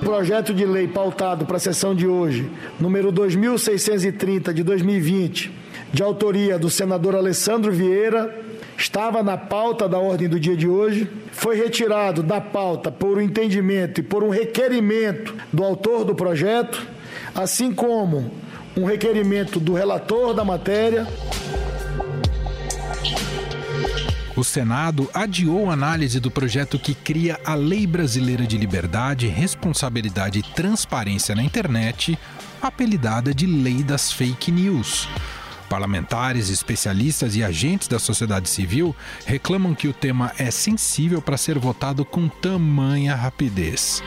[0.00, 5.52] projeto de lei pautado para a sessão de hoje, número 2630 de 2020,
[5.92, 8.34] de autoria do senador Alessandro Vieira,
[8.76, 13.20] estava na pauta da ordem do dia de hoje, foi retirado da pauta por um
[13.20, 16.86] entendimento e por um requerimento do autor do projeto,
[17.34, 18.30] assim como
[18.76, 21.06] um requerimento do relator da matéria.
[24.40, 30.38] O Senado adiou a análise do projeto que cria a Lei Brasileira de Liberdade, Responsabilidade
[30.38, 32.18] e Transparência na Internet,
[32.62, 35.06] apelidada de Lei das Fake News.
[35.68, 38.96] Parlamentares, especialistas e agentes da sociedade civil
[39.26, 44.02] reclamam que o tema é sensível para ser votado com tamanha rapidez.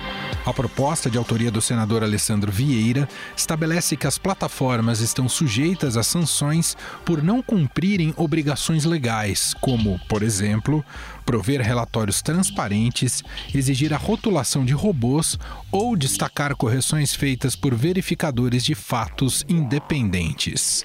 [0.46, 6.04] A proposta de autoria do senador Alessandro Vieira estabelece que as plataformas estão sujeitas a
[6.04, 6.76] sanções
[7.06, 10.84] por não cumprirem obrigações legais, como, por exemplo,
[11.26, 13.24] prover relatórios transparentes,
[13.56, 15.40] exigir a rotulação de robôs
[15.72, 20.84] ou destacar correções feitas por verificadores de fatos independentes.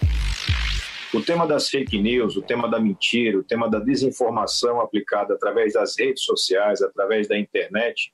[1.12, 5.72] O tema das fake news, o tema da mentira, o tema da desinformação aplicada através
[5.72, 8.12] das redes sociais, através da internet,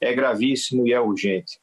[0.00, 1.58] é gravíssimo e é urgente.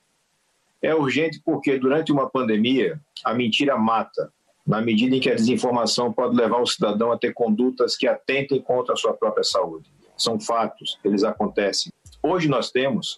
[0.82, 4.32] É urgente porque durante uma pandemia a mentira mata,
[4.66, 8.62] na medida em que a desinformação pode levar o cidadão a ter condutas que atentem
[8.62, 9.86] contra a sua própria saúde.
[10.18, 11.92] São fatos, eles acontecem.
[12.22, 13.18] Hoje nós temos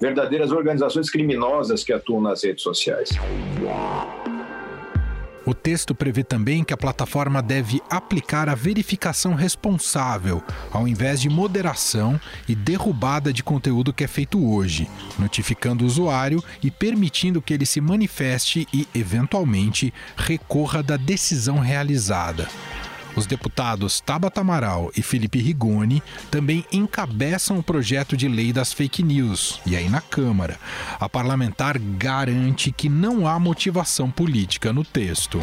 [0.00, 3.10] verdadeiras organizações criminosas que atuam nas redes sociais.
[5.44, 11.28] O texto prevê também que a plataforma deve aplicar a verificação responsável, ao invés de
[11.28, 17.52] moderação e derrubada de conteúdo que é feito hoje, notificando o usuário e permitindo que
[17.52, 22.48] ele se manifeste e, eventualmente, recorra da decisão realizada.
[23.14, 29.02] Os deputados Tabata Amaral e Felipe Rigoni também encabeçam o projeto de lei das fake
[29.02, 29.60] news.
[29.66, 30.58] E aí, na Câmara,
[30.98, 35.38] a parlamentar garante que não há motivação política no texto.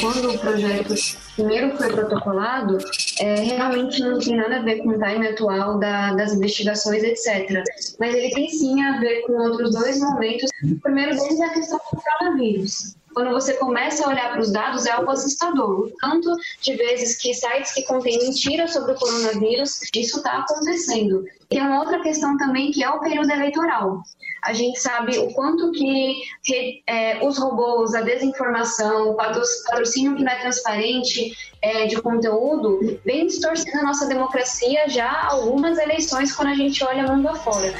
[0.00, 0.92] Quando o projeto
[1.36, 2.78] primeiro foi protocolado,
[3.20, 7.62] é, realmente não tem nada a ver com o time atual da, das investigações, etc.
[8.00, 10.50] Mas ele tem sim a ver com outros dois momentos.
[10.64, 14.52] O primeiro deles é a questão do coronavírus quando você começa a olhar para os
[14.52, 15.90] dados, é algo assustador.
[16.00, 16.30] Tanto
[16.60, 21.24] de vezes que sites que contêm mentiras sobre o coronavírus, isso está acontecendo.
[21.48, 24.02] Tem uma outra questão também que é o período eleitoral.
[24.42, 30.32] A gente sabe o quanto que é, os robôs, a desinformação, o patrocínio que não
[30.32, 31.32] é transparente
[31.62, 37.10] é, de conteúdo, vem distorcendo a nossa democracia já algumas eleições quando a gente olha
[37.10, 37.72] mundo afora.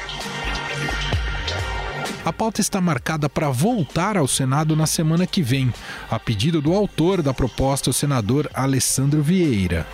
[2.25, 5.71] A pauta está marcada para voltar ao Senado na semana que vem,
[6.09, 9.85] a pedido do autor da proposta, o senador Alessandro Vieira.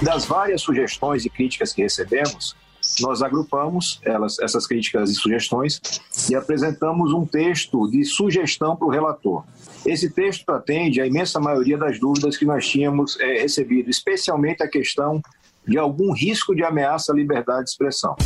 [0.00, 2.56] Das várias sugestões e críticas que recebemos,
[3.00, 5.78] nós agrupamos elas, essas críticas e sugestões
[6.30, 9.44] e apresentamos um texto de sugestão para o relator.
[9.84, 14.68] Esse texto atende à imensa maioria das dúvidas que nós tínhamos é, recebido, especialmente a
[14.68, 15.20] questão
[15.68, 18.16] de algum risco de ameaça à liberdade de expressão.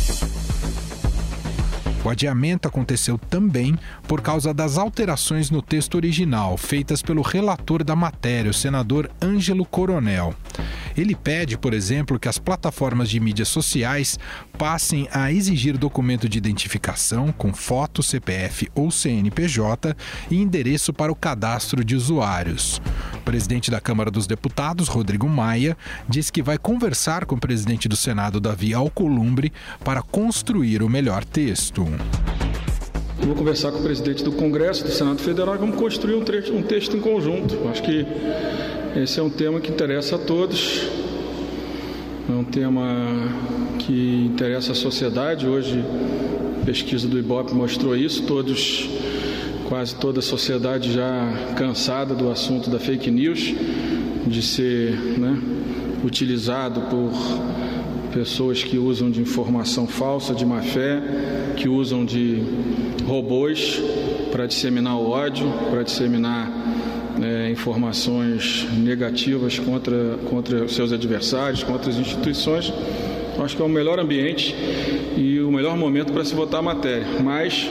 [2.05, 3.75] O adiamento aconteceu também
[4.07, 9.65] por causa das alterações no texto original feitas pelo relator da matéria, o senador Ângelo
[9.65, 10.35] Coronel.
[10.95, 14.19] Ele pede, por exemplo, que as plataformas de mídias sociais
[14.55, 19.97] passem a exigir documento de identificação com foto, CPF ou CNPJ
[20.29, 22.79] e endereço para o cadastro de usuários.
[23.15, 25.75] O presidente da Câmara dos Deputados, Rodrigo Maia,
[26.07, 29.51] diz que vai conversar com o presidente do Senado, Davi Alcolumbre,
[29.83, 31.94] para construir o melhor texto.
[33.25, 36.53] Vou conversar com o presidente do Congresso, do Senado Federal, e vamos construir um, trecho,
[36.53, 37.57] um texto em conjunto.
[37.69, 38.05] Acho que
[38.95, 40.83] esse é um tema que interessa a todos,
[42.29, 42.85] é um tema
[43.79, 45.47] que interessa a sociedade.
[45.47, 45.83] Hoje,
[46.61, 48.87] a pesquisa do IBOP mostrou isso, todos,
[49.67, 53.53] quase toda a sociedade já cansada do assunto da fake news,
[54.27, 55.37] de ser né,
[56.03, 57.11] utilizado por
[58.15, 61.01] pessoas que usam de informação falsa, de má fé,
[61.57, 62.41] que usam de
[63.05, 63.81] robôs
[64.31, 66.49] para disseminar o ódio, para disseminar
[67.21, 72.71] é, informações negativas contra, contra seus adversários, contra as instituições.
[73.37, 74.55] Acho que é o melhor ambiente
[75.17, 77.05] e o melhor momento para se votar a matéria.
[77.21, 77.69] Mas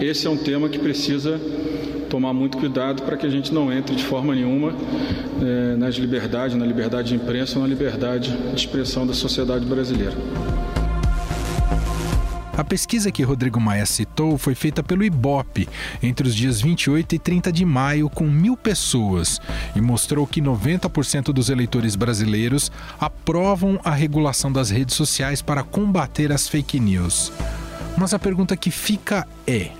[0.00, 1.40] esse é um tema que precisa
[2.08, 4.72] tomar muito cuidado para que a gente não entre de forma nenhuma
[5.40, 10.16] é, nas liberdades, na liberdade de imprensa na liberdade de expressão da sociedade brasileira.
[12.58, 15.68] A pesquisa que Rodrigo Maia citou foi feita pelo IBOP
[16.02, 19.40] entre os dias 28 e 30 de maio, com mil pessoas,
[19.76, 26.32] e mostrou que 90% dos eleitores brasileiros aprovam a regulação das redes sociais para combater
[26.32, 27.32] as fake news.
[27.96, 29.70] Mas a pergunta que fica é: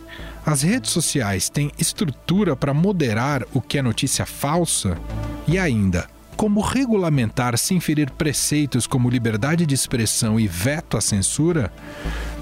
[0.45, 4.99] as redes sociais têm estrutura para moderar o que é notícia falsa?
[5.47, 11.73] E ainda, como regulamentar sem ferir preceitos como liberdade de expressão e veto à censura?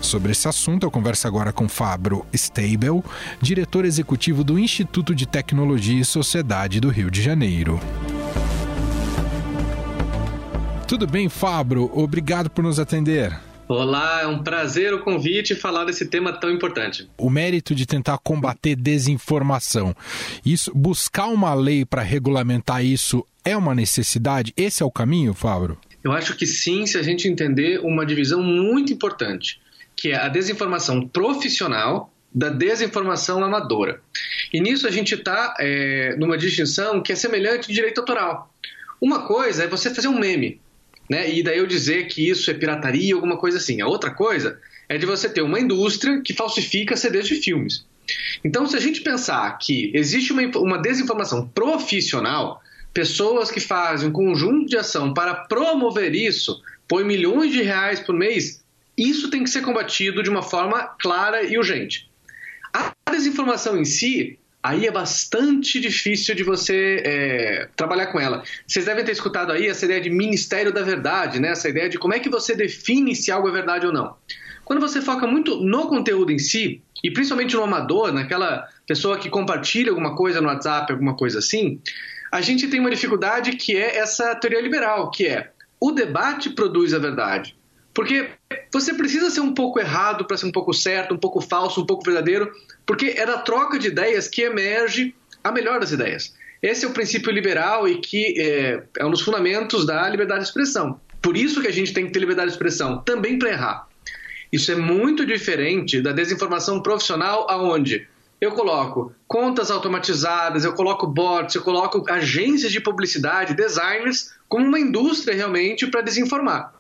[0.01, 3.03] Sobre esse assunto, eu converso agora com Fabro Stable,
[3.41, 7.81] diretor executivo do Instituto de Tecnologia e Sociedade do Rio de Janeiro.
[10.87, 11.91] Tudo bem, Fabro?
[11.93, 13.46] Obrigado por nos atender.
[13.69, 17.11] Olá, é um prazer o convite e falar desse tema tão importante.
[17.19, 19.93] O mérito de tentar combater desinformação.
[20.45, 24.53] Isso, buscar uma lei para regulamentar isso é uma necessidade?
[24.57, 25.77] Esse é o caminho, Fábio?
[26.05, 29.61] Eu acho que sim, se a gente entender uma divisão muito importante,
[29.97, 34.01] que é a desinformação profissional da desinformação amadora.
[34.53, 38.55] E nisso a gente está é, numa distinção que é semelhante de direito autoral.
[39.01, 40.61] Uma coisa é você fazer um meme,
[41.09, 41.31] né?
[41.31, 43.81] E daí eu dizer que isso é pirataria, alguma coisa assim.
[43.81, 44.59] A outra coisa
[44.89, 47.85] é de você ter uma indústria que falsifica CDs de filmes.
[48.45, 52.63] Então, se a gente pensar que existe uma, uma desinformação profissional,
[52.95, 58.15] pessoas que fazem um conjunto de ação para promover isso, põem milhões de reais por
[58.15, 58.65] mês,
[58.97, 62.09] isso tem que ser combatido de uma forma clara e urgente.
[62.73, 68.43] A desinformação em si, aí é bastante difícil de você é, trabalhar com ela.
[68.67, 71.51] Vocês devem ter escutado aí essa ideia de Ministério da Verdade, né?
[71.51, 74.17] essa ideia de como é que você define se algo é verdade ou não.
[74.65, 79.31] Quando você foca muito no conteúdo em si, e principalmente no amador, naquela pessoa que
[79.31, 81.81] compartilha alguma coisa no WhatsApp, alguma coisa assim,
[82.33, 86.93] a gente tem uma dificuldade que é essa teoria liberal, que é o debate produz
[86.93, 87.57] a verdade.
[87.97, 88.29] Porque
[88.71, 91.87] você precisa ser um pouco errado para ser um pouco certo, um pouco falso, um
[91.87, 92.53] pouco verdadeiro,
[92.85, 96.35] porque é da troca de ideias que emerge a melhor das ideias.
[96.63, 100.49] Esse é o princípio liberal e que é, é um dos fundamentos da liberdade de
[100.49, 101.01] expressão.
[101.23, 103.89] Por isso que a gente tem que ter liberdade de expressão, também para errar.
[104.53, 108.07] Isso é muito diferente da desinformação profissional, aonde
[108.39, 114.79] eu coloco contas automatizadas, eu coloco bots, eu coloco agências de publicidade, designers, como uma
[114.79, 116.76] indústria realmente para desinformar.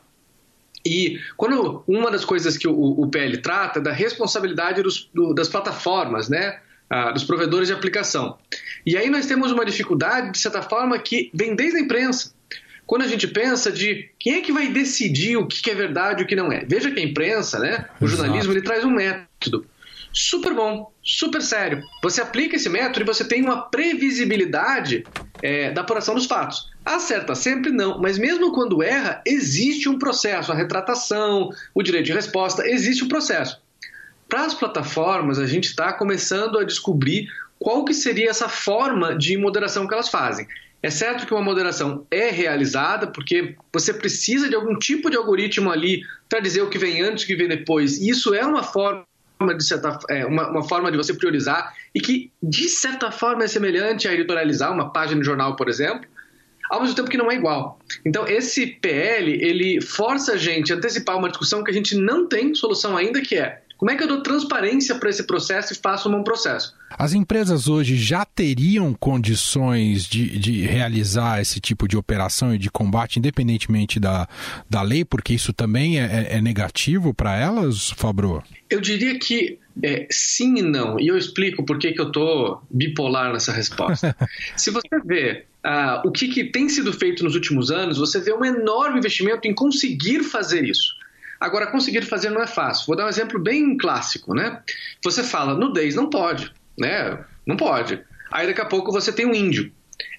[0.87, 5.35] E quando uma das coisas que o, o PL trata é da responsabilidade dos, do,
[5.35, 6.61] das plataformas, né?
[6.88, 8.38] Ah, dos provedores de aplicação.
[8.87, 12.33] E aí nós temos uma dificuldade, de certa forma, que vem desde a imprensa.
[12.87, 16.25] Quando a gente pensa de quem é que vai decidir o que é verdade e
[16.25, 16.65] o que não é.
[16.65, 19.67] Veja que a imprensa, né, o jornalismo, ele traz um método
[20.16, 21.84] super bom, super sério.
[22.02, 25.04] Você aplica esse método e você tem uma previsibilidade
[25.42, 26.70] é, da apuração dos fatos.
[26.82, 32.14] Acerta sempre não, mas mesmo quando erra, existe um processo, a retratação, o direito de
[32.14, 33.60] resposta, existe um processo.
[34.26, 37.28] Para as plataformas, a gente está começando a descobrir
[37.58, 40.48] qual que seria essa forma de moderação que elas fazem.
[40.82, 45.70] É certo que uma moderação é realizada, porque você precisa de algum tipo de algoritmo
[45.70, 47.98] ali para dizer o que vem antes, o que vem depois.
[47.98, 49.04] E isso é uma forma
[49.56, 53.47] de certa, é, uma, uma, forma de você priorizar e que, de certa forma, é
[53.47, 56.09] semelhante a editorializar uma página de jornal, por exemplo,
[56.71, 57.79] ao mesmo tempo que não é igual.
[58.05, 62.27] Então, esse PL, ele força a gente a antecipar uma discussão que a gente não
[62.27, 65.77] tem solução ainda, que é como é que eu dou transparência para esse processo e
[65.77, 66.75] faço um bom processo?
[66.98, 72.70] As empresas hoje já teriam condições de, de realizar esse tipo de operação e de
[72.70, 74.26] combate, independentemente da,
[74.69, 78.42] da lei, porque isso também é, é, é negativo para elas, Fabro?
[78.71, 80.99] Eu diria que é, sim e não.
[80.99, 84.16] E eu explico por que, que eu estou bipolar nessa resposta.
[84.56, 88.32] Se você vê ah, o que, que tem sido feito nos últimos anos, você vê
[88.32, 90.94] um enorme investimento em conseguir fazer isso.
[91.38, 92.87] Agora, conseguir fazer não é fácil.
[92.87, 94.62] Vou dar um exemplo bem clássico, né?
[95.04, 97.25] Você fala, nudez não pode, né?
[97.47, 98.00] Não pode.
[98.30, 99.73] Aí daqui a pouco você tem um índio.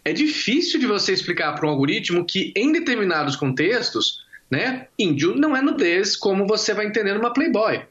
[0.04, 5.56] É difícil de você explicar para um algoritmo que em determinados contextos, né, índio não
[5.56, 7.82] é nudez como você vai entender numa Playboy.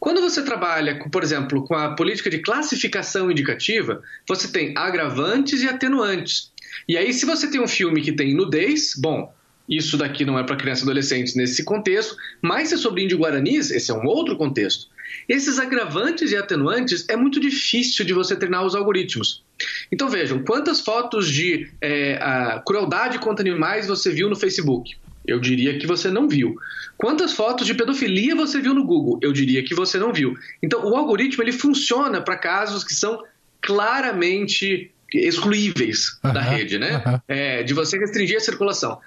[0.00, 5.68] Quando você trabalha, por exemplo, com a política de classificação indicativa, você tem agravantes e
[5.68, 6.52] atenuantes.
[6.86, 9.32] E aí, se você tem um filme que tem nudez, bom,
[9.66, 13.18] isso daqui não é para crianças e adolescentes nesse contexto, mas se é sobre índio
[13.18, 14.88] guaranis, esse é um outro contexto.
[15.28, 19.42] Esses agravantes e atenuantes é muito difícil de você treinar os algoritmos.
[19.90, 24.96] Então vejam, quantas fotos de é, crueldade contra animais você viu no Facebook?
[25.26, 26.56] Eu diria que você não viu.
[26.98, 29.18] Quantas fotos de pedofilia você viu no Google?
[29.22, 30.36] Eu diria que você não viu.
[30.62, 33.22] Então o algoritmo ele funciona para casos que são
[33.60, 37.02] claramente excluíveis da rede, né?
[37.26, 39.00] É, de você restringir a circulação.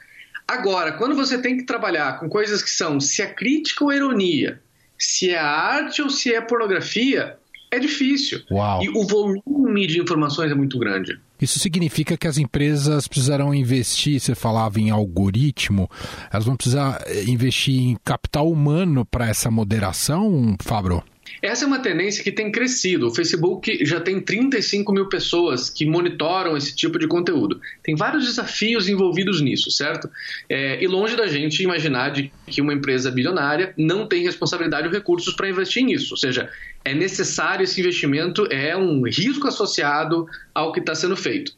[0.48, 4.62] Agora, quando você tem que trabalhar com coisas que são se é crítica ou ironia,
[4.98, 7.38] se é arte ou se é pornografia,
[7.72, 8.42] é difícil.
[8.50, 8.84] Uau.
[8.84, 11.20] E o volume de informações é muito grande.
[11.40, 15.90] Isso significa que as empresas precisarão investir, você falava em algoritmo,
[16.32, 21.04] elas vão precisar investir em capital humano para essa moderação, Fabro?
[21.42, 23.08] Essa é uma tendência que tem crescido.
[23.08, 27.60] O Facebook já tem 35 mil pessoas que monitoram esse tipo de conteúdo.
[27.84, 30.10] Tem vários desafios envolvidos nisso, certo?
[30.50, 34.94] É, e longe da gente imaginar de que uma empresa bilionária não tem responsabilidade ou
[34.94, 36.14] recursos para investir nisso.
[36.14, 36.50] Ou seja,
[36.84, 41.52] é necessário esse investimento, é um risco associado ao que está sendo feito.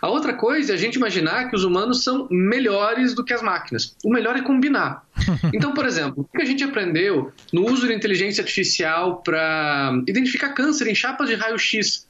[0.00, 3.42] A outra coisa é a gente imaginar que os humanos são melhores do que as
[3.42, 3.96] máquinas.
[4.04, 5.04] O melhor é combinar.
[5.54, 10.50] Então, por exemplo, o que a gente aprendeu no uso de inteligência artificial para identificar
[10.50, 12.06] câncer em chapas de raio-x?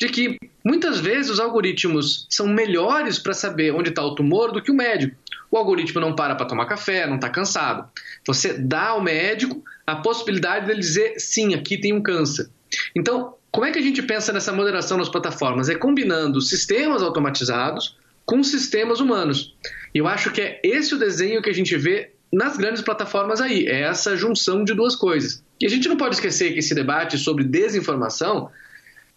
[0.00, 4.62] De que muitas vezes os algoritmos são melhores para saber onde está o tumor do
[4.62, 5.16] que o médico.
[5.50, 7.88] O algoritmo não para para tomar café, não está cansado.
[8.26, 12.48] Você dá ao médico a possibilidade dele dizer: sim, aqui tem um câncer.
[12.94, 15.68] Então, como é que a gente pensa nessa moderação nas plataformas?
[15.68, 17.96] É combinando sistemas automatizados
[18.26, 19.56] com sistemas humanos.
[19.94, 23.40] E eu acho que é esse o desenho que a gente vê nas grandes plataformas
[23.40, 25.42] aí, é essa junção de duas coisas.
[25.60, 28.50] E a gente não pode esquecer que esse debate sobre desinformação,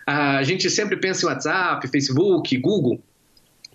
[0.05, 3.01] a gente sempre pensa em WhatsApp, Facebook, Google,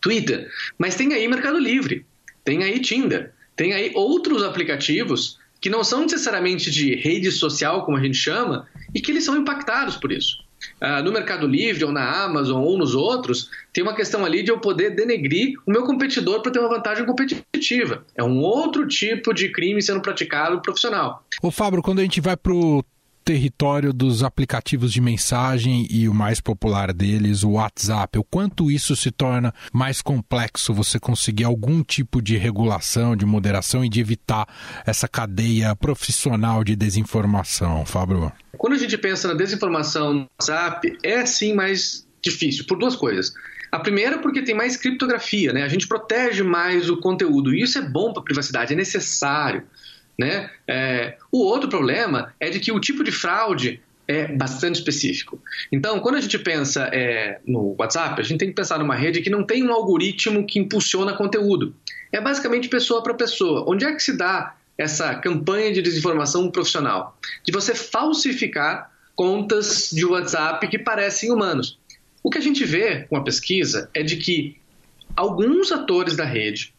[0.01, 2.05] Twitter, mas tem aí Mercado Livre,
[2.45, 7.97] tem aí Tinder, tem aí outros aplicativos que não são necessariamente de rede social, como
[7.97, 10.46] a gente chama, e que eles são impactados por isso.
[10.81, 14.51] Uh, no Mercado Livre, ou na Amazon, ou nos outros, tem uma questão ali de
[14.51, 18.05] eu poder denegrir o meu competidor para ter uma vantagem competitiva.
[18.15, 21.25] É um outro tipo de crime sendo praticado profissional.
[21.43, 22.85] Ô Fábio, quando a gente vai para o
[23.27, 28.17] território dos aplicativos de mensagem e o mais popular deles, o WhatsApp.
[28.21, 33.85] O quanto isso se torna mais complexo você conseguir algum tipo de regulação, de moderação
[33.85, 34.47] e de evitar
[34.87, 38.31] essa cadeia profissional de desinformação, Fábio?
[38.57, 43.33] Quando a gente pensa na desinformação no WhatsApp, é sim mais difícil, por duas coisas.
[43.73, 45.65] A primeira porque tem mais criptografia, né?
[45.65, 49.65] A gente protege mais o conteúdo e isso é bom para a privacidade, é necessário.
[50.19, 50.51] Né?
[50.67, 55.41] É, o outro problema é de que o tipo de fraude é bastante específico.
[55.71, 59.21] Então, quando a gente pensa é, no WhatsApp, a gente tem que pensar numa rede
[59.21, 61.75] que não tem um algoritmo que impulsiona conteúdo.
[62.13, 63.65] É basicamente pessoa para pessoa.
[63.69, 67.19] Onde é que se dá essa campanha de desinformação profissional?
[67.45, 71.79] De você falsificar contas de WhatsApp que parecem humanos.
[72.23, 74.57] O que a gente vê com a pesquisa é de que
[75.17, 76.75] alguns atores da rede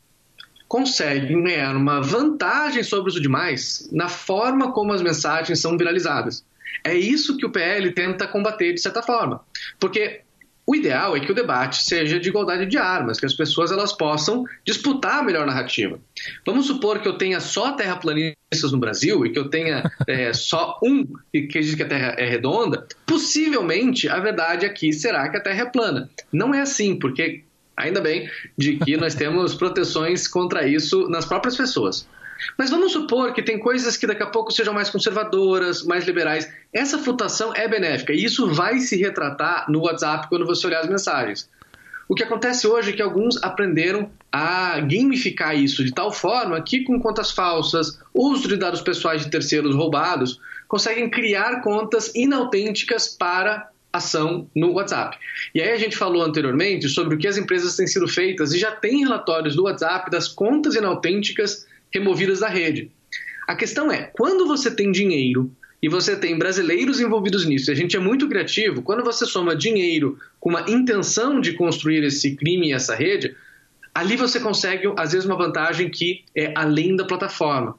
[0.67, 6.45] conseguem ganhar uma vantagem sobre os demais na forma como as mensagens são viralizadas.
[6.83, 9.41] É isso que o PL tenta combater de certa forma.
[9.79, 10.21] Porque
[10.69, 13.93] o ideal é que o debate seja de igualdade de armas, que as pessoas elas
[13.93, 15.97] possam disputar a melhor narrativa.
[16.45, 20.77] Vamos supor que eu tenha só terraplanistas no Brasil e que eu tenha é, só
[20.83, 22.85] um que diz que a Terra é redonda.
[23.05, 26.09] Possivelmente a verdade aqui será que a Terra é plana.
[26.33, 27.45] Não é assim, porque
[27.77, 32.07] Ainda bem de que nós temos proteções contra isso nas próprias pessoas.
[32.57, 36.51] Mas vamos supor que tem coisas que daqui a pouco sejam mais conservadoras, mais liberais.
[36.73, 40.89] Essa flutuação é benéfica e isso vai se retratar no WhatsApp quando você olhar as
[40.89, 41.49] mensagens.
[42.09, 46.83] O que acontece hoje é que alguns aprenderam a gamificar isso de tal forma que,
[46.83, 53.69] com contas falsas, uso de dados pessoais de terceiros roubados, conseguem criar contas inautênticas para
[53.97, 55.17] ação no WhatsApp.
[55.53, 58.59] E aí a gente falou anteriormente sobre o que as empresas têm sido feitas e
[58.59, 62.91] já tem relatórios do WhatsApp das contas inautênticas removidas da rede.
[63.47, 65.51] A questão é, quando você tem dinheiro
[65.81, 69.55] e você tem brasileiros envolvidos nisso, e a gente é muito criativo, quando você soma
[69.55, 73.35] dinheiro com uma intenção de construir esse crime e essa rede,
[73.93, 77.77] ali você consegue, às vezes, uma vantagem que é além da plataforma.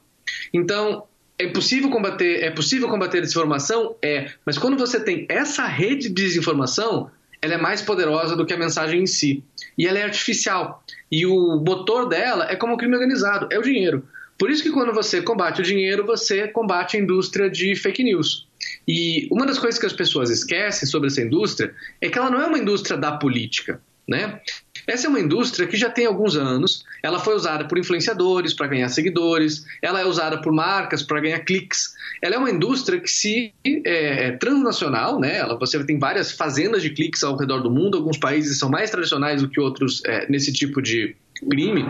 [0.53, 1.05] Então,
[1.39, 3.95] é possível combater, é possível combater a desinformação?
[4.03, 8.53] É, mas quando você tem essa rede de desinformação, ela é mais poderosa do que
[8.53, 9.45] a mensagem em si.
[9.77, 10.83] E ela é artificial.
[11.11, 14.07] E o motor dela é como o crime organizado, é o dinheiro.
[14.37, 18.47] Por isso que quando você combate o dinheiro, você combate a indústria de fake news.
[18.87, 22.41] E uma das coisas que as pessoas esquecem sobre essa indústria é que ela não
[22.41, 23.81] é uma indústria da política.
[24.09, 24.41] Né?
[24.89, 28.67] Essa é uma indústria que já tem alguns anos, ela foi usada por influenciadores para
[28.69, 31.93] ganhar seguidores, ela é usada por marcas para ganhar cliques.
[32.23, 35.37] Ela é uma indústria que se é, é transnacional, né?
[35.37, 38.91] Ela, você tem várias fazendas de cliques ao redor do mundo, alguns países são mais
[38.91, 41.15] tradicionais do que outros é, nesse tipo de
[41.51, 41.85] crime.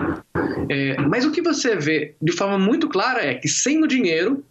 [0.69, 4.45] É, mas o que você vê de forma muito clara é que sem o dinheiro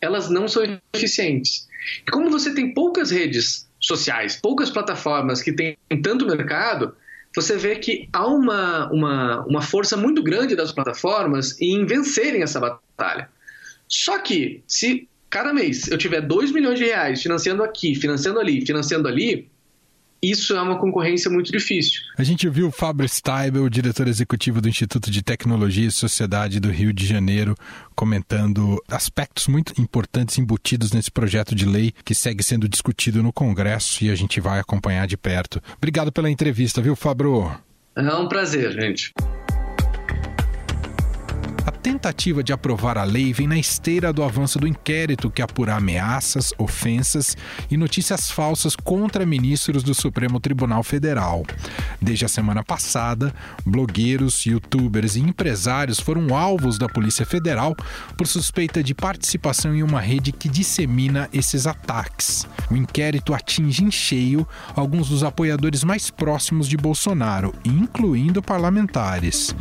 [0.00, 1.68] elas não são eficientes.
[2.06, 6.94] E como você tem poucas redes sociais, poucas plataformas que têm tanto mercado,
[7.34, 12.60] você vê que há uma, uma, uma força muito grande das plataformas em vencerem essa
[12.60, 13.28] batalha.
[13.88, 18.64] Só que, se cada mês eu tiver 2 milhões de reais financiando aqui, financiando ali,
[18.64, 19.48] financiando ali,
[20.30, 22.00] isso é uma concorrência muito difícil.
[22.16, 26.70] A gente viu o Fábio Steibel, diretor executivo do Instituto de Tecnologia e Sociedade do
[26.70, 27.54] Rio de Janeiro,
[27.94, 34.04] comentando aspectos muito importantes embutidos nesse projeto de lei que segue sendo discutido no Congresso
[34.04, 35.60] e a gente vai acompanhar de perto.
[35.76, 37.52] Obrigado pela entrevista, viu, Fabro?
[37.96, 39.12] É um prazer, gente
[41.84, 46.50] tentativa de aprovar a lei vem na esteira do avanço do inquérito que apura ameaças,
[46.56, 47.36] ofensas
[47.70, 51.42] e notícias falsas contra ministros do Supremo Tribunal Federal.
[52.00, 53.34] Desde a semana passada,
[53.66, 57.76] blogueiros, youtubers e empresários foram alvos da Polícia Federal
[58.16, 62.46] por suspeita de participação em uma rede que dissemina esses ataques.
[62.70, 69.54] O inquérito atinge em cheio alguns dos apoiadores mais próximos de Bolsonaro, incluindo parlamentares.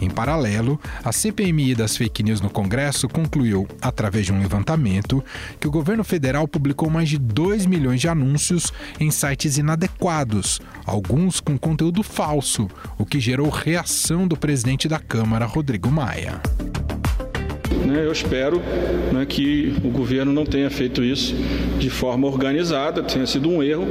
[0.00, 5.22] Em paralelo, a CPMI das fake news no Congresso concluiu, através de um levantamento,
[5.60, 11.38] que o governo federal publicou mais de 2 milhões de anúncios em sites inadequados, alguns
[11.40, 16.40] com conteúdo falso, o que gerou reação do presidente da Câmara, Rodrigo Maia.
[17.84, 18.60] Né, eu espero
[19.12, 21.34] né, que o governo não tenha feito isso
[21.78, 23.86] de forma organizada, tenha sido um erro,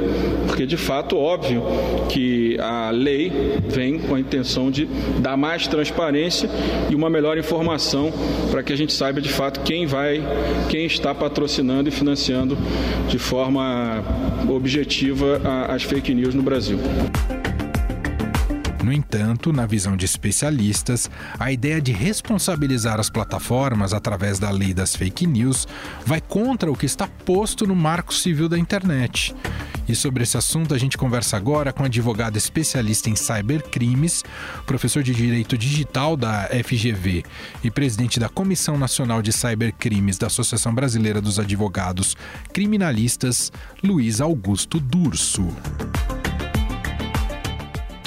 [0.46, 1.62] porque de fato óbvio
[2.08, 3.32] que a lei
[3.68, 6.48] vem com a intenção de dar mais transparência
[6.88, 8.12] e uma melhor informação
[8.50, 10.22] para que a gente saiba de fato quem vai,
[10.68, 12.56] quem está patrocinando e financiando
[13.08, 14.04] de forma
[14.48, 16.78] objetiva as fake news no Brasil.
[18.82, 24.72] No entanto, na visão de especialistas, a ideia de responsabilizar as plataformas através da lei
[24.72, 25.68] das fake news
[26.04, 29.34] vai contra o que está posto no Marco Civil da Internet.
[29.86, 34.22] E sobre esse assunto a gente conversa agora com advogado especialista em cybercrimes,
[34.64, 37.24] professor de Direito Digital da FGV
[37.62, 42.16] e presidente da Comissão Nacional de Cybercrimes da Associação Brasileira dos Advogados
[42.52, 45.48] Criminalistas, Luiz Augusto Durso.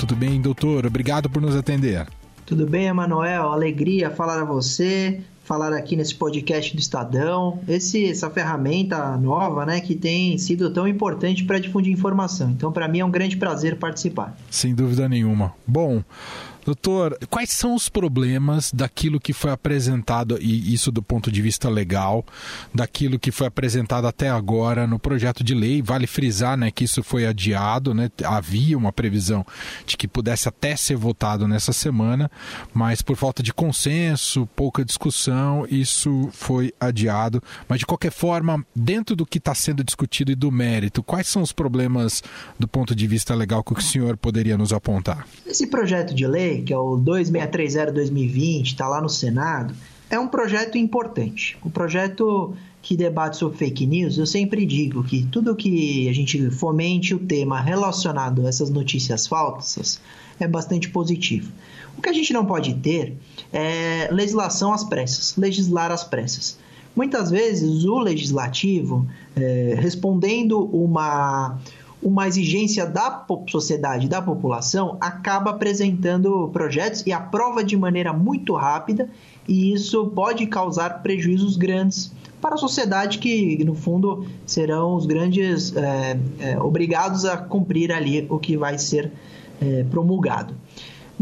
[0.04, 0.86] Tudo bem, doutor?
[0.86, 2.06] Obrigado por nos atender.
[2.46, 3.44] Tudo bem, Emanuel?
[3.44, 7.60] Alegria falar a você, falar aqui nesse podcast do Estadão.
[7.68, 12.50] Esse, essa ferramenta nova, né, que tem sido tão importante para difundir informação.
[12.52, 14.38] Então, para mim é um grande prazer participar.
[14.50, 15.54] Sem dúvida nenhuma.
[15.68, 16.02] Bom,
[16.66, 21.70] Doutor, quais são os problemas daquilo que foi apresentado, e isso do ponto de vista
[21.70, 22.26] legal,
[22.74, 25.82] daquilo que foi apresentado até agora no projeto de lei?
[25.82, 28.10] Vale frisar né, que isso foi adiado, né?
[28.24, 29.46] havia uma previsão
[29.86, 32.32] de que pudesse até ser votado nessa semana,
[32.74, 35.33] mas por falta de consenso, pouca discussão,
[35.70, 37.42] isso foi adiado.
[37.68, 41.42] Mas de qualquer forma, dentro do que está sendo discutido e do mérito, quais são
[41.42, 42.24] os problemas
[42.58, 45.28] do ponto de vista legal que o senhor poderia nos apontar?
[45.46, 49.74] Esse projeto de lei que é o 2630-2020, está lá no Senado,
[50.10, 51.58] é um projeto importante.
[51.64, 56.52] O projeto que debate sobre fake news, eu sempre digo que tudo que a gente
[56.52, 60.02] fomente o tema relacionado a essas notícias falsas
[60.40, 61.52] é bastante positivo.
[61.98, 63.16] O que a gente não pode ter
[63.52, 66.58] é legislação às pressas, legislar às pressas.
[66.96, 71.58] Muitas vezes o legislativo, é, respondendo uma,
[72.02, 79.10] uma exigência da sociedade, da população, acaba apresentando projetos e aprova de maneira muito rápida,
[79.48, 85.76] e isso pode causar prejuízos grandes para a sociedade, que no fundo serão os grandes
[85.76, 89.12] é, é, obrigados a cumprir ali o que vai ser
[89.62, 90.54] é, promulgado.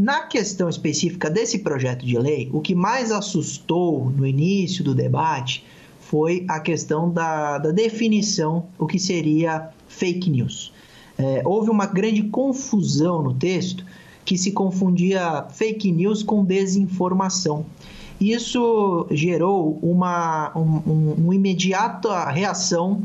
[0.02, 5.64] Na questão específica desse projeto de lei, o que mais assustou no início do debate
[6.00, 10.74] foi a questão da, da definição, o que seria fake news.
[11.20, 13.86] É, houve uma grande confusão no texto
[14.26, 17.64] que se confundia fake news com desinformação.
[18.20, 23.04] Isso gerou uma um, um, imediata reação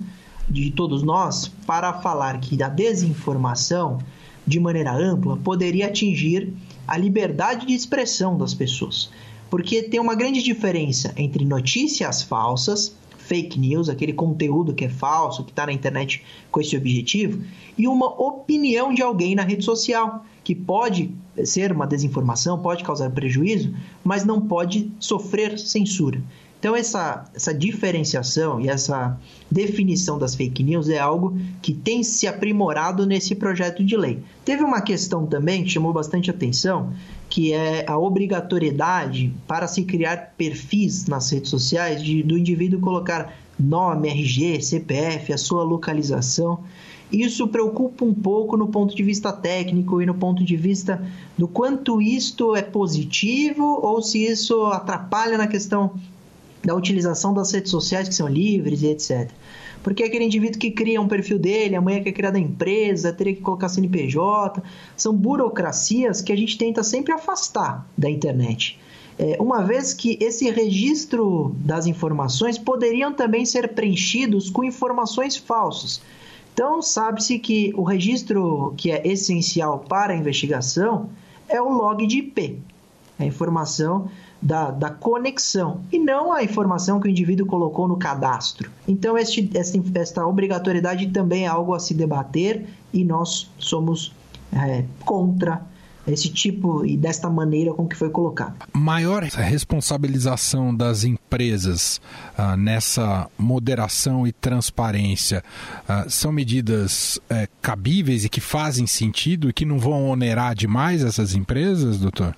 [0.49, 3.99] de todos nós para falar que a desinformação,
[4.47, 6.53] de maneira ampla, poderia atingir
[6.87, 9.11] a liberdade de expressão das pessoas.
[9.51, 12.95] Porque tem uma grande diferença entre notícias falsas
[13.27, 17.43] fake news, aquele conteúdo que é falso, que está na internet com esse objetivo,
[17.77, 21.11] e uma opinião de alguém na rede social, que pode
[21.45, 26.23] ser uma desinformação, pode causar prejuízo, mas não pode sofrer censura.
[26.67, 29.17] Então, essa, essa diferenciação e essa
[29.49, 34.19] definição das fake news é algo que tem se aprimorado nesse projeto de lei.
[34.45, 36.93] Teve uma questão também que chamou bastante atenção,
[37.31, 43.33] que é a obrigatoriedade para se criar perfis nas redes sociais de, do indivíduo colocar
[43.57, 46.65] nome, RG, CPF, a sua localização.
[47.13, 51.01] Isso preocupa um pouco no ponto de vista técnico e no ponto de vista
[51.39, 55.95] do quanto isto é positivo ou se isso atrapalha na questão
[56.67, 59.31] da utilização das redes sociais que são livres e etc.
[59.85, 63.41] Porque aquele indivíduo que cria um perfil dele, amanhã quer criar da empresa, teria que
[63.41, 64.61] colocar CNPJ,
[64.97, 68.81] são burocracias que a gente tenta sempre afastar da internet.
[69.17, 76.03] É, uma vez que esse registro das informações poderiam também ser preenchidos com informações falsas.
[76.53, 81.11] Então, sabe-se que o registro que é essencial para a investigação
[81.49, 82.59] é o log de IP,
[83.21, 88.71] a informação da, da conexão, e não a informação que o indivíduo colocou no cadastro.
[88.87, 94.13] Então, este, esta, esta obrigatoriedade também é algo a se debater e nós somos
[94.53, 95.63] é, contra
[96.07, 98.55] esse tipo e desta maneira com que foi colocado.
[98.73, 102.01] Maior responsabilização das empresas
[102.37, 105.43] ah, nessa moderação e transparência
[105.89, 111.03] ah, são medidas eh, cabíveis e que fazem sentido e que não vão onerar demais
[111.03, 112.35] essas empresas, doutor?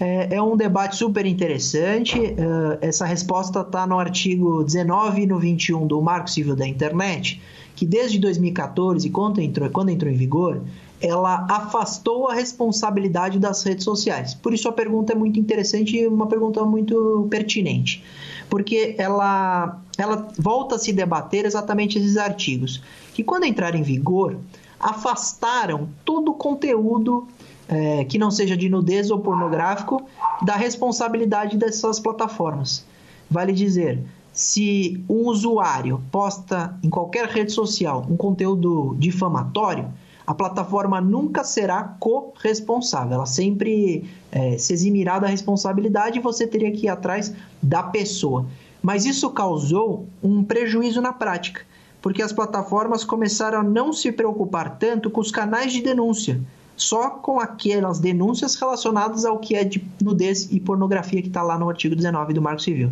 [0.00, 2.18] É, é um debate super interessante.
[2.18, 7.40] Uh, essa resposta está no artigo 19 e no 21 do Marco Civil da Internet,
[7.76, 10.62] que desde 2014, quando entrou, quando entrou em vigor,
[11.02, 14.34] ela afastou a responsabilidade das redes sociais.
[14.34, 18.02] Por isso a pergunta é muito interessante e uma pergunta muito pertinente,
[18.48, 22.82] porque ela, ela volta a se debater exatamente esses artigos,
[23.14, 24.36] que quando entraram em vigor,
[24.78, 27.26] afastaram todo o conteúdo
[27.70, 30.02] é, que não seja de nudez ou pornográfico
[30.42, 32.84] da responsabilidade dessas plataformas.
[33.30, 34.02] Vale dizer,
[34.32, 39.88] se um usuário posta em qualquer rede social um conteúdo difamatório,
[40.26, 43.14] a plataforma nunca será corresponsável.
[43.14, 48.46] Ela sempre é, se eximirá da responsabilidade e você teria que ir atrás da pessoa.
[48.82, 51.62] Mas isso causou um prejuízo na prática,
[52.00, 56.40] porque as plataformas começaram a não se preocupar tanto com os canais de denúncia,
[56.80, 61.58] só com aquelas denúncias relacionadas ao que é de nudez e pornografia que está lá
[61.58, 62.90] no artigo 19 do Marco Civil.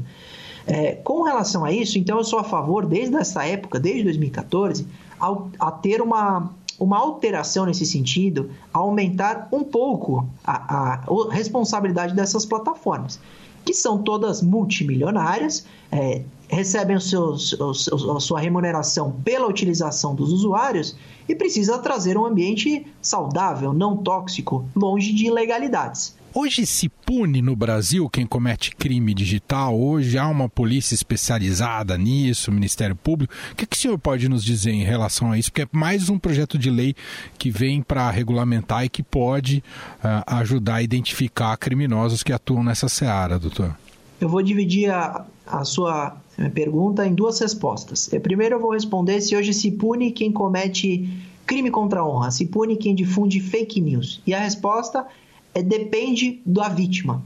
[0.66, 4.87] É, com relação a isso, então eu sou a favor, desde essa época, desde 2014,
[5.18, 12.46] ao, a ter uma uma alteração nesse sentido, aumentar um pouco a, a responsabilidade dessas
[12.46, 13.18] plataformas,
[13.64, 20.96] que são todas multimilionárias, é, recebem o seu, a sua remuneração pela utilização dos usuários
[21.28, 26.16] e precisa trazer um ambiente saudável, não tóxico, longe de ilegalidades.
[26.34, 29.78] Hoje se pune no Brasil quem comete crime digital?
[29.78, 33.34] Hoje há uma polícia especializada nisso, Ministério Público.
[33.52, 35.50] O que, que o senhor pode nos dizer em relação a isso?
[35.50, 36.94] Porque é mais um projeto de lei
[37.38, 39.64] que vem para regulamentar e que pode
[40.04, 43.74] uh, ajudar a identificar criminosos que atuam nessa seara, doutor.
[44.20, 46.16] Eu vou dividir a, a sua
[46.54, 48.12] pergunta em duas respostas.
[48.12, 51.09] É, primeiro, eu vou responder se hoje se pune quem comete
[51.46, 54.20] crime contra a honra, se pune quem difunde fake news.
[54.26, 55.07] E a resposta
[55.54, 57.22] é, depende da vítima.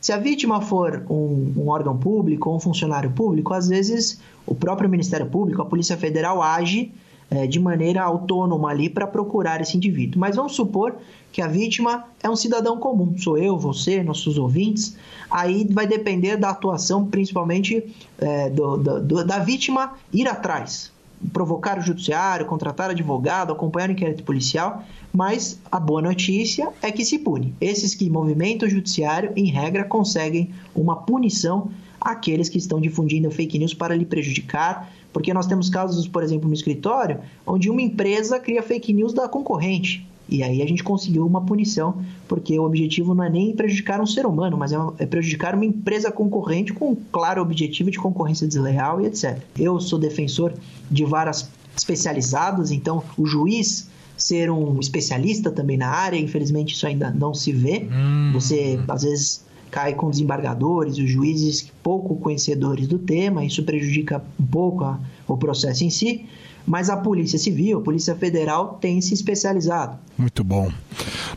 [0.00, 4.54] Se a vítima for um, um, órgão público ou um funcionário público, às vezes o
[4.54, 6.92] próprio Ministério Público, a Polícia Federal age
[7.30, 10.20] é, de maneira autônoma ali para procurar esse indivíduo.
[10.20, 10.94] Mas vamos supor
[11.36, 14.96] que a vítima é um cidadão comum, sou eu, você, nossos ouvintes.
[15.30, 20.90] Aí vai depender da atuação, principalmente é, do, do, da vítima ir atrás,
[21.34, 27.04] provocar o judiciário, contratar advogado, acompanhar o inquérito policial, mas a boa notícia é que
[27.04, 27.54] se pune.
[27.60, 31.70] Esses que movimentam o judiciário, em regra, conseguem uma punição
[32.00, 36.48] àqueles que estão difundindo fake news para lhe prejudicar, porque nós temos casos, por exemplo,
[36.48, 40.15] no escritório, onde uma empresa cria fake news da concorrente.
[40.28, 44.06] E aí a gente conseguiu uma punição, porque o objetivo não é nem prejudicar um
[44.06, 48.46] ser humano, mas é, é prejudicar uma empresa concorrente com um claro objetivo de concorrência
[48.46, 49.38] desleal e etc.
[49.58, 50.52] Eu sou defensor
[50.90, 57.10] de varas especializadas, então o juiz ser um especialista também na área, infelizmente isso ainda
[57.10, 57.86] não se vê.
[57.90, 58.30] Hum.
[58.32, 64.46] Você às vezes cai com desembargadores, os juízes pouco conhecedores do tema, isso prejudica um
[64.46, 66.26] pouco a, o processo em si
[66.66, 69.98] mas a Polícia Civil, a Polícia Federal tem se especializado.
[70.18, 70.70] Muito bom.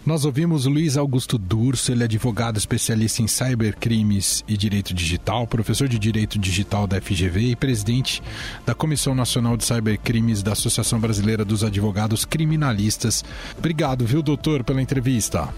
[0.05, 5.87] Nós ouvimos Luiz Augusto Durso, ele é advogado especialista em cybercrimes e direito digital, professor
[5.87, 8.23] de direito digital da FGV e presidente
[8.65, 13.23] da Comissão Nacional de Cybercrimes da Associação Brasileira dos Advogados Criminalistas.
[13.57, 15.49] Obrigado, viu, doutor, pela entrevista.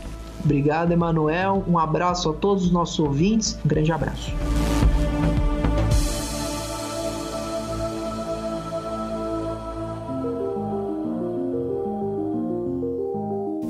[0.43, 1.63] Obrigado, Emanuel.
[1.67, 3.57] Um abraço a todos os nossos ouvintes.
[3.63, 4.31] Um grande abraço.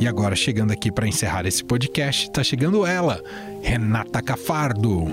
[0.01, 3.23] E agora, chegando aqui para encerrar esse podcast, está chegando ela,
[3.61, 5.05] Renata Cafardo.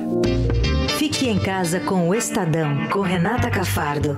[0.98, 4.16] Fique em casa com o Estadão, com Renata Cafardo.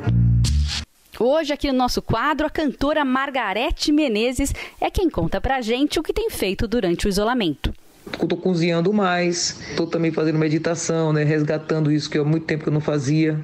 [1.18, 6.04] Hoje, aqui no nosso quadro, a cantora Margarete Menezes é quem conta pra gente o
[6.04, 7.74] que tem feito durante o isolamento.
[8.06, 11.24] estou cozinhando mais, estou também fazendo meditação, né?
[11.24, 13.36] resgatando isso que há muito tempo que eu não fazia,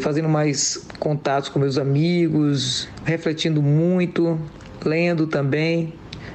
[0.00, 4.40] fazendo mais contatos com meus amigos, refletindo muito,
[4.82, 5.92] lendo também,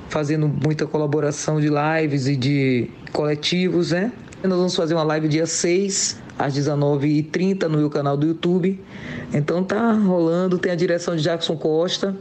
[0.10, 4.12] fazendo muita colaboração de lives e de coletivos, né?
[4.44, 8.80] Nós vamos fazer uma live dia 6, às 19h30 no meu canal do YouTube.
[9.34, 12.16] Então tá rolando, tem a direção de Jackson Costa.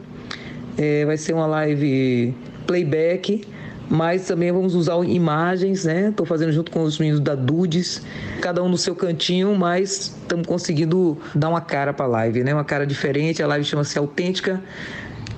[0.78, 2.34] É, vai ser uma live
[2.66, 3.42] playback,
[3.88, 6.08] mas também vamos usar imagens, né?
[6.08, 8.02] Estou fazendo junto com os meninos da Dudes,
[8.40, 12.52] cada um no seu cantinho, mas estamos conseguindo dar uma cara para a live, né?
[12.52, 13.42] Uma cara diferente.
[13.42, 14.62] A live chama-se Autêntica.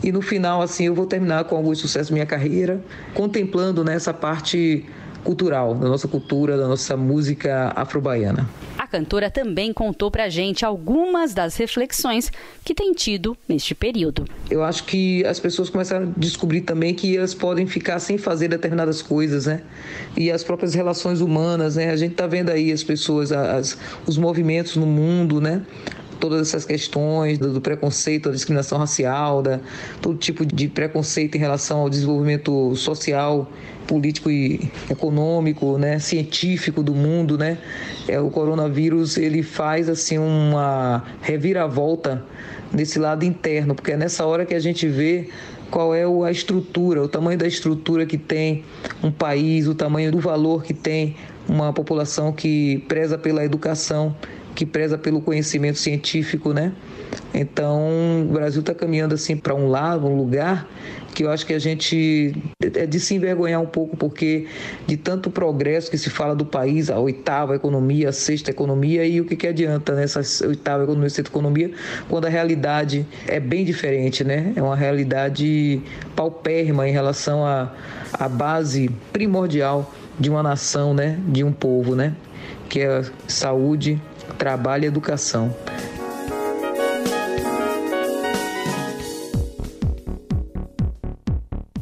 [0.03, 2.81] E no final, assim, eu vou terminar com alguns sucessos da minha carreira,
[3.15, 4.87] contemplando nessa né, parte
[5.25, 8.49] cultural, da nossa cultura, da nossa música afro-baiana.
[8.79, 12.33] A cantora também contou pra gente algumas das reflexões
[12.65, 14.25] que tem tido neste período.
[14.51, 18.49] Eu acho que as pessoas começaram a descobrir também que elas podem ficar sem fazer
[18.49, 19.63] determinadas coisas, né?
[20.17, 21.91] E as próprias relações humanas, né?
[21.91, 25.63] A gente tá vendo aí as pessoas, as, os movimentos no mundo, né?
[26.19, 29.61] Todas essas questões do, do preconceito, da discriminação racial, da,
[30.01, 33.51] todo tipo de preconceito em relação ao desenvolvimento social
[33.87, 37.57] político e econômico, né, científico do mundo, né?
[38.07, 42.23] É, o coronavírus ele faz assim uma reviravolta
[42.71, 45.29] nesse lado interno, porque é nessa hora que a gente vê
[45.71, 48.65] qual é a estrutura, o tamanho da estrutura que tem
[49.03, 51.17] um país, o tamanho do valor que tem
[51.49, 54.15] uma população que preza pela educação,
[54.59, 56.73] que preza pelo conhecimento científico, né?
[57.33, 60.69] Então, o Brasil está caminhando assim para um lado, um lugar
[61.15, 64.49] que eu acho que a gente é de se envergonhar um pouco, porque
[64.85, 69.21] de tanto progresso que se fala do país, a oitava economia, a sexta economia, e
[69.21, 71.71] o que, que adianta nessa oitava economia, sexta economia,
[72.09, 74.53] quando a realidade é bem diferente, né?
[74.57, 75.81] É uma realidade
[76.17, 77.73] paupérrima em relação à,
[78.13, 81.17] à base primordial de uma nação, né?
[81.29, 82.13] De um povo, né?
[82.69, 84.01] Que é saúde,
[84.39, 85.55] trabalho e educação.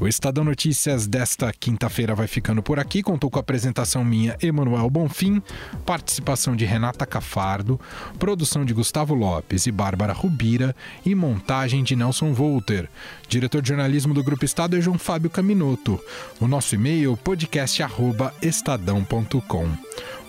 [0.07, 3.03] O Estadão Notícias desta quinta-feira vai ficando por aqui.
[3.03, 5.43] Contou com a apresentação minha, Emanuel Bonfim,
[5.85, 7.81] participação de Renata Cafardo,
[8.17, 12.89] produção de Gustavo Lopes e Bárbara Rubira e montagem de Nelson Volter.
[13.29, 15.99] Diretor de jornalismo do Grupo Estado é João Fábio Caminoto.
[16.39, 19.71] O nosso e-mail podcast@estadão.com.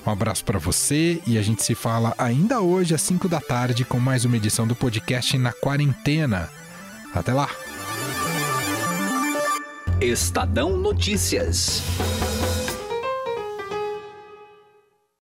[0.08, 3.86] Um abraço para você e a gente se fala ainda hoje às 5 da tarde
[3.86, 6.50] com mais uma edição do podcast na quarentena.
[7.14, 7.48] Até lá.
[10.00, 11.82] Estadão Notícias.